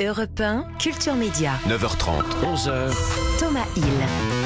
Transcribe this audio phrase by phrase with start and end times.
[0.00, 1.52] Europe 1, Culture Média.
[1.68, 3.38] 9h30, 11h.
[3.38, 4.43] Thomas Hill.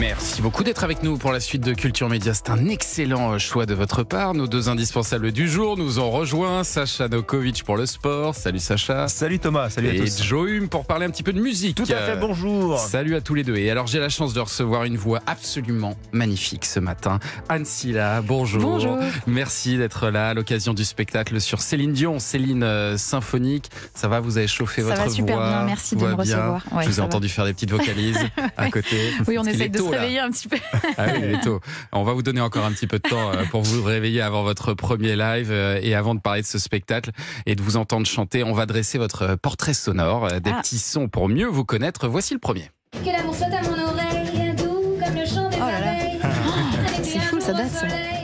[0.00, 2.32] Merci beaucoup d'être avec nous pour la suite de Culture Média.
[2.32, 4.32] C'est un excellent choix de votre part.
[4.32, 6.64] Nos deux indispensables du jour nous ont rejoints.
[6.64, 8.34] Sacha Nokovic pour le sport.
[8.34, 9.08] Salut Sacha.
[9.08, 10.22] Salut Thomas, salut et à tous.
[10.22, 11.76] Joe Hume pour parler un petit peu de musique.
[11.76, 12.78] Tout à fait, bonjour.
[12.78, 13.56] Salut à tous les deux.
[13.56, 17.18] Et alors j'ai la chance de recevoir une voix absolument magnifique ce matin.
[17.50, 18.62] Anne Silla, bonjour.
[18.62, 18.98] Bonjour.
[19.26, 23.70] Merci d'être là à l'occasion du spectacle sur Céline Dion, Céline euh, symphonique.
[23.94, 25.46] Ça va, vous avez chauffé Ça votre va super voix?
[25.48, 26.16] bien, merci de me bien?
[26.16, 26.62] recevoir.
[26.72, 27.06] Ouais, Je vous ai ça va.
[27.06, 28.18] entendu faire des petites vocalises
[28.56, 28.96] à côté.
[29.28, 30.00] Oui, on essaye de tôt, se là.
[30.02, 30.56] réveiller un petit peu.
[30.98, 31.60] Ah oui, il est tôt.
[31.92, 34.42] On va vous donner encore un petit peu de temps euh, pour vous réveiller avant
[34.42, 37.10] votre premier live euh, et avant de parler de ce spectacle
[37.46, 38.42] et de vous entendre chanter.
[38.44, 40.60] On va dresser votre portrait sonore, euh, des Ah.
[40.62, 42.08] petits sons pour mieux vous connaître.
[42.08, 42.70] Voici le premier.
[42.92, 45.90] Que l'amour soit à mon oreille, doux comme le chant des Oh là là.
[45.92, 46.20] abeilles.
[46.88, 48.19] Avec C'est un fou, ça amour date, au ça.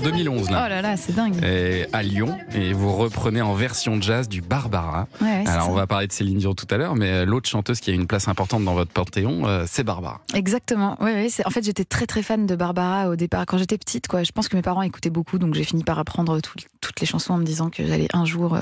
[0.00, 0.68] En 2011 Oh là.
[0.68, 1.42] là là, c'est dingue.
[1.44, 5.06] Et à Lyon et vous reprenez en version jazz du Barbara.
[5.20, 5.70] Ouais, Alors ça.
[5.70, 7.94] on va parler de Céline Dion tout à l'heure, mais euh, l'autre chanteuse qui a
[7.94, 10.20] une place importante dans votre panthéon, euh, c'est Barbara.
[10.34, 10.96] Exactement.
[11.02, 14.08] Ouais, c'est- en fait, j'étais très très fan de Barbara au départ quand j'étais petite.
[14.08, 14.22] Quoi.
[14.22, 17.06] Je pense que mes parents écoutaient beaucoup, donc j'ai fini par apprendre tout- toutes les
[17.06, 18.54] chansons en me disant que j'allais un jour.
[18.54, 18.60] euh,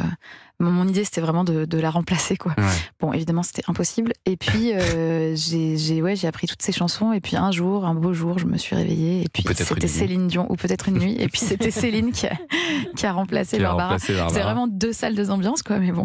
[0.61, 2.37] Mon, idée, c'était vraiment de, de la remplacer.
[2.37, 2.53] Quoi.
[2.59, 2.65] Ouais.
[3.01, 4.13] Bon, évidemment, c'était impossible.
[4.27, 7.13] Et puis, euh, j'ai j'ai- ouais, j'ai appris toutes ces chansons.
[7.13, 9.23] Et puis, un jour, un beau jour, je me suis réveillée.
[9.23, 9.87] Et puis, c'était.
[9.89, 11.17] Céline Dion, ou peut-être une nuit.
[11.19, 12.33] Et puis, c'était Céline qui a,
[12.97, 13.99] qui a remplacé Qui Barbara.
[13.99, 15.79] C'est vraiment deux salles, deux ambiances, quoi.
[15.79, 16.05] Mais bon.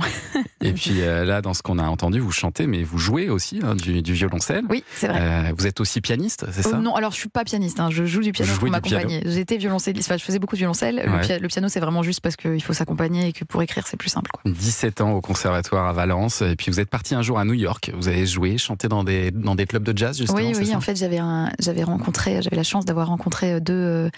[0.61, 3.59] Et puis euh, là, dans ce qu'on a entendu, vous chantez, mais vous jouez aussi
[3.63, 4.63] hein, du, du violoncelle.
[4.69, 5.19] Oui, c'est vrai.
[5.21, 6.77] Euh, vous êtes aussi pianiste, c'est ça?
[6.77, 9.21] non, alors je suis pas pianiste, hein, je joue du piano pour m'accompagner.
[9.25, 11.01] J'étais violoncelliste, enfin je faisais beaucoup de violoncelle.
[11.05, 13.85] Le, pia- le piano c'est vraiment juste parce qu'il faut s'accompagner et que pour écrire
[13.87, 14.31] c'est plus simple.
[14.31, 14.42] Quoi.
[14.45, 17.53] 17 ans au conservatoire à Valence, et puis vous êtes parti un jour à New
[17.53, 17.91] York.
[17.95, 20.39] Vous avez joué, chanté dans des, dans des clubs de jazz, justement.
[20.39, 20.77] Oui, oui, ça?
[20.77, 24.09] en fait j'avais rencontré, j'avais la chance d'avoir rencontré deux, euh,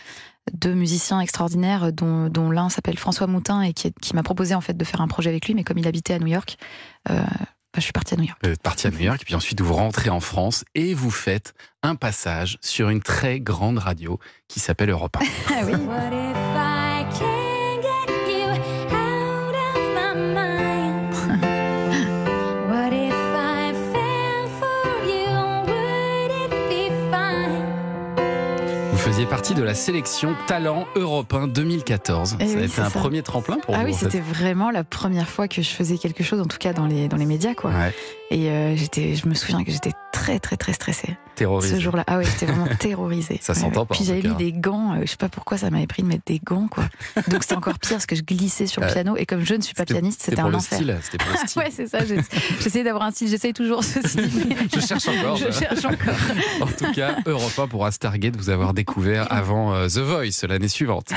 [0.54, 4.62] deux musiciens extraordinaires, dont, dont l'un s'appelle François Moutin et qui, qui m'a proposé en
[4.62, 6.58] fait de faire un projet avec lui, mais comme il habitait à New York,
[7.10, 7.22] euh,
[7.76, 8.40] bah, je suis partie à New York.
[8.44, 11.12] Vous êtes parti à New York, et puis ensuite vous rentrez en France et vous
[11.12, 11.54] faites
[11.84, 15.26] un passage sur une très grande radio qui s'appelle Europe 1.
[15.56, 16.35] Ah oui.
[29.06, 32.38] Faisiez partie de la sélection Talent Europe 1 2014.
[32.40, 33.00] Eh ça a oui, été un ça.
[33.00, 33.86] premier tremplin pour Ah vous.
[33.86, 34.06] oui, en fait.
[34.06, 37.08] c'était vraiment la première fois que je faisais quelque chose, en tout cas dans les,
[37.08, 37.54] dans les médias.
[37.54, 37.70] Quoi.
[37.72, 37.94] Ouais,
[38.32, 41.76] Et euh, j'étais, je me souviens que j'étais très très très stressée terrorisé.
[41.76, 42.04] ce jour-là.
[42.08, 43.40] Ah ouais, j'étais vraiment terrorisée.
[43.42, 44.94] Ça s'entend pas, Puis j'avais mis des gants.
[44.96, 46.86] euh, je sais pas pourquoi ça m'avait pris de mettre des gants, quoi.
[47.28, 49.62] Donc c'était encore pire parce que je glissais sur le piano et comme je ne
[49.62, 50.78] suis pas pianiste, c'était un enfer.
[50.80, 50.98] style.
[51.02, 51.62] C'était pour le style.
[51.62, 52.00] Ouais, c'est ça.
[52.62, 53.28] J'essayais d'avoir un style.
[53.30, 54.30] J'essaye toujours ce style.
[54.74, 55.38] Je cherche encore.
[55.38, 56.16] Je cherche encore.
[56.62, 60.00] En tout cas, Europe 1 pourra se targuer de vous avoir découvert avant euh, The
[60.00, 61.12] Voice l'année suivante.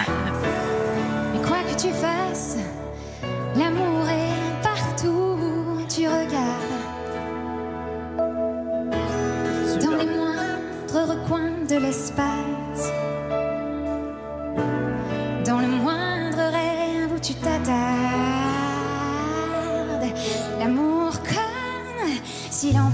[17.28, 17.68] Tu t'attardes.
[20.58, 22.08] L'amour comme
[22.50, 22.90] s'il en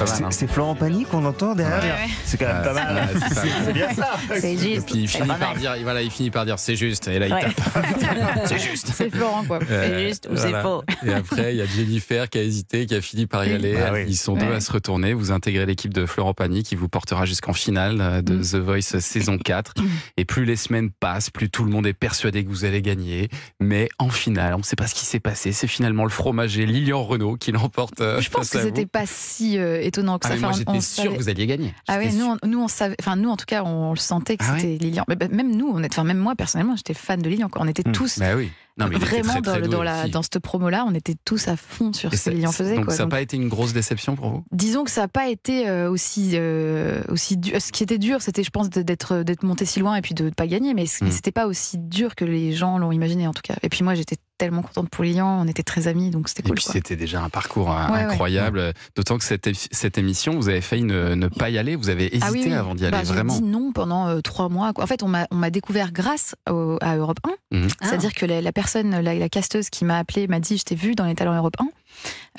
[0.00, 0.30] Pas mal, C'est- hein.
[0.30, 1.80] C'est Florent Pagny qu'on entend derrière.
[1.82, 2.10] Ouais, ouais.
[2.24, 2.94] C'est quand même pas mal.
[2.94, 3.20] Ouais,
[3.64, 4.10] c'est bien ça.
[4.38, 4.86] C'est Et juste.
[4.90, 7.08] puis il finit par dire, voilà, il finit par dire c'est juste.
[7.08, 7.40] Et là il Ouais.
[7.42, 7.56] tape.
[8.46, 8.90] C'est juste.
[8.94, 9.58] C'est Florent, quoi.
[9.70, 10.82] Euh, C'est juste ou c'est faux.
[11.06, 13.76] Et après, il y a Jennifer qui a hésité, qui a fini par y aller.
[13.76, 14.04] Ah oui.
[14.08, 14.54] Ils sont deux Ouais.
[14.56, 15.12] à se retourner.
[15.12, 18.40] Vous intégrez l'équipe de Florent Pagny qui vous portera jusqu'en finale de Mm.
[18.42, 19.74] The Voice saison 4.
[20.16, 23.28] Et plus les semaines passent, plus tout le monde est persuadé que vous allez gagner.
[23.60, 25.52] Mais en finale, on ne sait pas ce qui s'est passé.
[25.52, 28.00] C'est finalement le fromager Lilian Renault qui l'emporte.
[28.00, 30.34] euh, Je pense que c'était pas si euh, étonnant que Ah, ça.
[30.36, 31.74] mais moi j'étais sûr savait- que vous alliez gagner.
[31.88, 33.96] Ah oui, J'étais nous, on, nous on savait, enfin nous en tout cas on le
[33.98, 35.04] sentait que Ah c'était Lilian.
[35.08, 37.48] Mais, bah, même nous, on est, enfin même moi personnellement, j'étais fan de Lilian.
[37.48, 37.60] quoi.
[37.62, 37.92] On était Hmm.
[37.92, 38.50] tous Bah oui.
[38.78, 40.10] Non, mais vraiment très, dans, très dans la aussi.
[40.10, 42.76] dans cette promo-là, on était tous à fond sur Et ce que Lilian faisait.
[42.76, 42.94] Donc quoi.
[42.94, 44.44] ça n'a pas été une grosse déception pour vous?
[44.52, 47.60] disons que ça n'a pas été euh, aussi euh, aussi dur.
[47.60, 50.24] Ce qui était dur, c'était, je pense, d'être d'être monté si loin et puis de
[50.24, 50.72] ne pas gagner.
[50.72, 51.12] Mais, mais Hmm.
[51.12, 53.56] c'était pas aussi dur que les gens l'ont imaginé en tout cas.
[53.62, 55.40] Et puis moi, j'étais tellement contente pour Lilian.
[55.40, 56.56] On était très amis, donc c'était Et cool.
[56.56, 56.72] puis quoi.
[56.74, 58.00] c'était déjà un parcours ouais.
[58.00, 58.72] incroyable.
[58.96, 61.76] D'autant que cette, cette émission, vous avez failli ne, ne pas y aller.
[61.76, 62.52] Vous avez hésité Ah oui, oui.
[62.54, 63.34] avant d'y aller, Bah, vraiment.
[63.34, 64.72] J'ai dit non pendant euh, trois mois.
[64.72, 64.84] quoi.
[64.84, 67.18] En fait, on m'a on m'a découvert grâce au- à Europe
[67.52, 67.56] 1.
[67.58, 67.68] Mhm.
[67.82, 70.74] C'est-à-dire que la, la personne, la, la casteuse qui m'a appelé m'a dit Je t'ai
[70.74, 71.68] vu dans les talents Europe 1.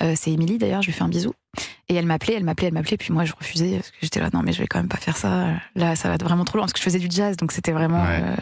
[0.02, 1.32] Euh, c'est Émilie d'ailleurs, je lui fais un bisou.
[1.88, 2.96] Et elle m'appelait, elle m'appelait, elle m'appelait.
[2.96, 4.96] Puis moi, je refusais parce que j'étais là Non, mais je vais quand même pas
[4.96, 5.48] faire ça.
[5.76, 7.72] Là, ça va être vraiment trop loin parce que je faisais du jazz, donc c'était
[7.72, 8.02] vraiment.
[8.02, 8.22] Ouais.
[8.22, 8.34] euh,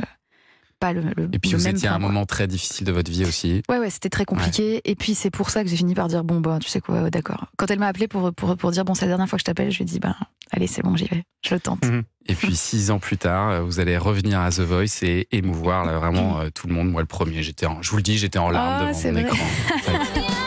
[0.80, 2.08] pas le, le Et puis le vous même étiez à un quoi.
[2.08, 3.62] moment très difficile de votre vie aussi.
[3.68, 4.80] Ouais, ouais, c'était très compliqué.
[4.84, 7.02] Et puis c'est pour ça que j'ai fini par dire bon bah tu sais quoi,
[7.02, 7.46] ouais, d'accord.
[7.56, 9.44] Quand elle m'a appelé pour, pour pour dire bon c'est la dernière fois que je
[9.44, 10.16] t'appelle, je lui ai dit ben
[10.50, 11.84] allez c'est bon j'y vais, je le tente.
[11.84, 12.02] Mhm.
[12.26, 15.98] Et puis six ans plus tard, vous allez revenir à The Voice et émouvoir là,
[15.98, 16.90] vraiment euh, tout le monde.
[16.90, 19.22] Moi le premier, j'étais, je vous le dis, j'étais en larmes Ah, devant mon vrai.
[19.22, 19.36] écran.
[19.74, 20.39] en fait.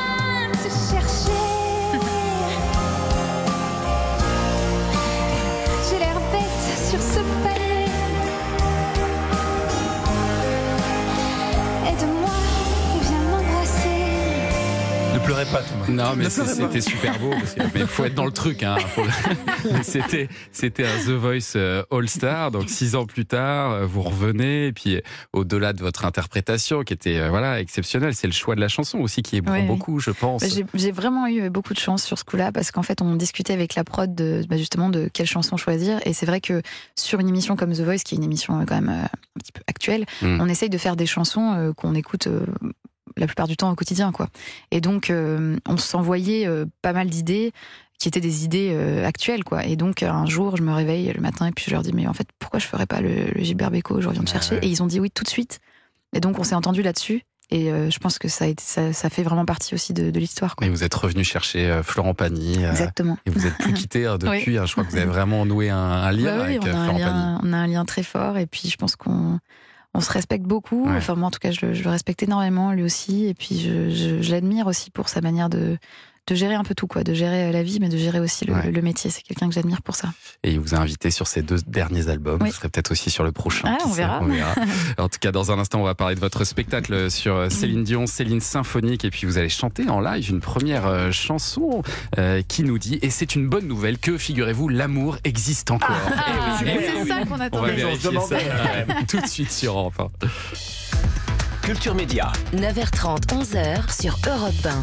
[15.26, 15.88] Pleurez pas, Thomas.
[15.90, 17.32] Non, mais c'était super beau.
[17.32, 18.64] parce que- mais il faut être dans le truc.
[18.64, 18.78] Hein,
[19.84, 22.52] c'était, c'était un The Voice euh, All Star.
[22.52, 24.68] Donc six ans plus tard, euh, vous revenez.
[24.68, 25.02] Et puis euh,
[25.34, 29.22] au-delà de votre interprétation, qui était voilà exceptionnelle, c'est le choix de la chanson aussi
[29.22, 29.64] qui est oui.
[29.64, 30.42] beaucoup, je pense.
[30.42, 33.54] Bah, j'ai- vraiment eu beaucoup de chance sur ce coup-là parce qu'en fait, on discutait
[33.54, 36.00] avec la prod de, bah, justement de quelle chanson choisir.
[36.06, 36.62] Et c'est vrai que
[36.96, 39.52] sur une émission comme The Voice, qui est une émission quand même euh, un petit
[39.52, 40.40] peu actuelle, Mm.
[40.42, 42.46] on essaye de faire des chansons euh, qu'on écoute euh,
[43.18, 44.28] la plupart du temps au quotidien, quoi.
[44.72, 47.52] Et donc, euh, on s'envoyait euh, pas mal d'idées
[48.00, 49.66] qui étaient des idées euh, actuelles, quoi.
[49.66, 52.08] Et donc, un jour, je me réveille le matin et puis je leur dis, mais
[52.08, 54.58] en fait, pourquoi je ferais pas le, le Gilbert Bécaud Je reviens de Ouais, chercher.
[54.62, 55.60] Et ils ont dit oui tout de suite.
[56.14, 57.22] Et donc, on s'est entendu là-dessus.
[57.50, 60.10] Et euh, je pense que ça, a été, ça, ça fait vraiment partie aussi de,
[60.12, 60.56] de l'histoire.
[60.62, 62.64] Et vous êtes revenu chercher euh, Florent Pagny.
[62.64, 63.18] euh, Exactement.
[63.26, 64.58] et vous êtes plus quitté hein, depuis.
[64.58, 64.66] hein.
[64.66, 66.70] je crois que vous avez vraiment noué un, un lien Bah oui, avec on, a
[66.80, 67.40] un Florent Pagny.
[67.44, 68.38] on a un lien très fort.
[68.38, 69.40] Et puis, je pense qu'on
[69.94, 70.86] on se respecte beaucoup.
[70.90, 70.98] Ouais.
[70.98, 73.26] Enfin, moi, en tout cas, je, le- je le respecte énormément, lui aussi.
[73.26, 75.78] Et puis, je, je- je l'admire aussi pour sa manière de,
[76.28, 77.04] de gérer un peu tout, quoi.
[77.04, 78.72] De gérer euh, la vie, mais de gérer aussi le, Ouais.
[78.72, 79.10] le métier.
[79.10, 80.10] C'est quelqu'un que j'admire pour ça.
[80.44, 82.40] Et il vous a invité sur ses deux derniers albums.
[82.42, 82.50] Oui.
[82.50, 83.68] Vous serez peut-être aussi sur le prochain.
[83.80, 84.22] Ah, on sait, verra.
[84.98, 87.84] En tout cas, dans un instant, on va parler de votre spectacle sur euh, Céline
[87.84, 89.04] Dion, Céline Symphonique.
[89.06, 91.84] Et puis, vous allez chanter en live une première euh, chanson
[92.18, 95.90] euh, qui nous dit, et c'est une bonne nouvelle, que, figurez-vous, l'amour existe encore.
[96.06, 97.08] Eh oui, eh oui, c'est oui.
[97.10, 97.72] ça qu'on On va attendait.
[97.74, 100.28] vérifier On ça euh, tout de suite sur Europe 1.
[101.64, 104.70] Culture Média 9h30, 11h sur Europe 1.